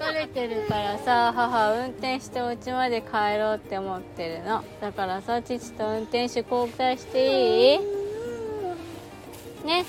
[0.00, 4.64] 疲れてるからさ母運転してお家まで帰ろうって思ってるの。
[4.80, 7.78] だからさ父と運転手交代していい？
[9.66, 9.84] ね。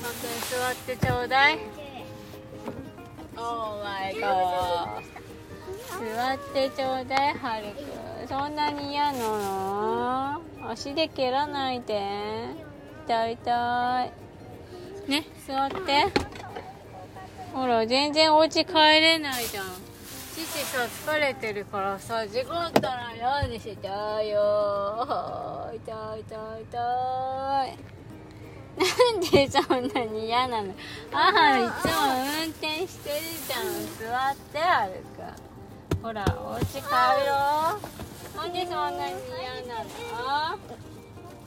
[0.00, 0.16] まくん
[0.48, 1.58] 座ってちょうだい。
[3.36, 4.20] オーマイゴ
[6.14, 8.28] 座ってちょうだいはるくん。
[8.28, 10.40] そんなに嫌なの？
[10.70, 12.00] 足で蹴らないで。
[13.04, 15.10] 痛い痛い。
[15.10, 16.31] ね座って。
[17.52, 19.66] ほら全然お家帰れないじゃん。
[20.34, 20.78] 父さ
[21.12, 25.70] 疲れてるからさ事故ったら嫌にしたよ。
[25.74, 26.78] 痛い痛い痛
[27.66, 27.78] い。
[28.74, 30.74] なんでそんなに嫌なの？
[31.10, 31.90] 母いつも
[32.42, 33.16] 運転してる
[33.46, 33.62] じゃん。
[33.98, 35.36] 座ってあるか
[36.02, 37.78] ほらお家帰ろ
[38.34, 38.36] う。
[38.38, 39.90] なんでそんなに嫌なの？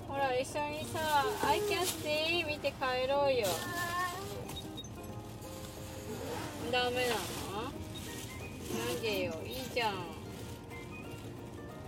[0.07, 3.47] ほら一緒にさ「I can see」見て帰ろうよ。
[6.75, 7.19] ダメなの。
[8.85, 9.33] なんでよ。
[9.45, 9.93] いいじゃん。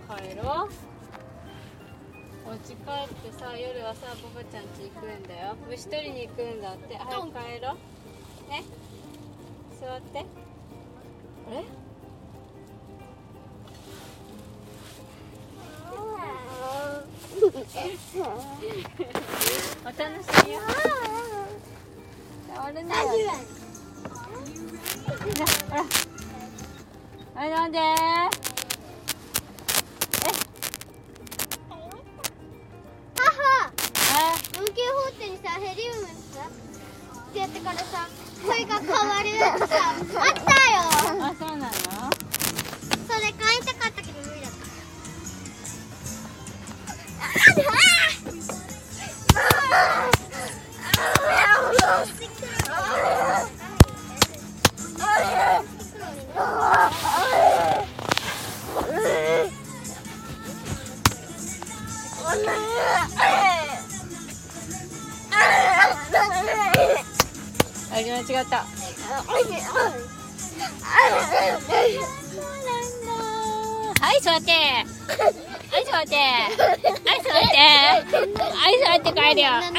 [0.08, 0.70] 帰ろう。
[2.50, 5.58] お家帰ってさ夜はさパパちゃん家行くんだよ。
[5.70, 6.96] 虫取りに行くんだって。
[6.96, 7.76] 早く帰ろ
[8.48, 8.50] う。
[8.50, 8.64] ね
[9.82, 10.20] 座って。
[10.20, 10.22] あ
[11.52, 11.66] れ
[19.84, 20.62] お楽しみよ。
[22.56, 23.67] 触るねほら
[27.36, 27.86] あれなんで母。
[34.18, 34.20] え
[34.60, 36.50] 運休法廷にさヘリウムさ
[37.30, 38.08] ってやってからさ
[38.44, 40.80] 声が変わるさあったよ。
[41.24, 41.72] あそうなの？
[43.08, 44.58] それ買いたかったけど無理だった。
[52.70, 53.67] あ
[67.98, 68.58] あ間違った。
[74.00, 74.52] はい座って。
[74.52, 76.14] はい座って。
[76.14, 77.58] はい座って。
[78.54, 79.20] はい座って。
[79.20, 79.50] 帰るよ。
[79.50, 79.72] はい。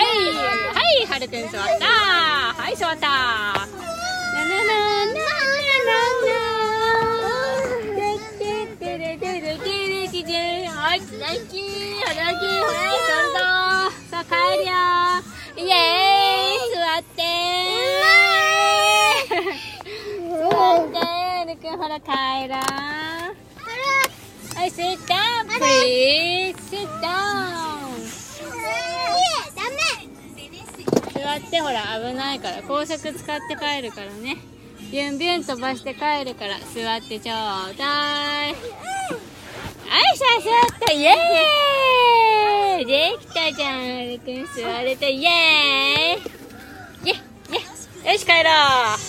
[0.75, 1.87] はいはるくん座った。
[1.87, 3.06] はい座った。
[3.06, 3.69] な
[4.45, 5.19] ななな
[10.89, 13.39] はい、ラッキー、ラッキー、ほら、どうぞ。
[14.11, 14.73] さあ、帰るよ。
[15.56, 17.19] イエーイ、座って
[20.31, 20.47] 座
[20.77, 20.97] って、
[21.45, 22.58] るくん、ほら、帰ろう。
[24.56, 26.54] はい、sit down, please.
[26.70, 27.58] sit down.
[31.14, 32.62] 座って、ほら、危ないから。
[32.62, 34.36] 高速使って帰るからね。
[34.91, 38.48] ビュンビュン飛ばして帰るから、座ってちょうだい。
[38.48, 38.54] はい、
[40.16, 46.38] さあ座った、イエーイできたじゃん、るくん座れた、イエー
[47.04, 47.16] イイエイイ
[48.06, 48.50] エイよし、帰ろ
[48.94, 49.07] う